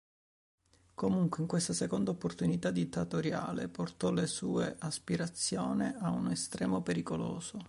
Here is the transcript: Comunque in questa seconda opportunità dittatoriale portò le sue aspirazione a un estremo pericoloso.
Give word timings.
Comunque 0.95 1.43
in 1.43 1.47
questa 1.47 1.73
seconda 1.73 2.09
opportunità 2.09 2.71
dittatoriale 2.71 3.67
portò 3.69 4.09
le 4.09 4.25
sue 4.25 4.75
aspirazione 4.79 5.95
a 5.99 6.09
un 6.09 6.31
estremo 6.31 6.81
pericoloso. 6.81 7.59